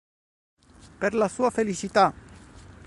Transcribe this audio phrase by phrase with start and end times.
[0.97, 2.11] Per la sua felicità